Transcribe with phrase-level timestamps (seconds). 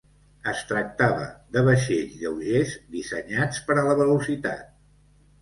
[0.51, 1.27] Es tractava
[1.57, 4.67] de vaixells lleugers dissenyats per a la velocitat.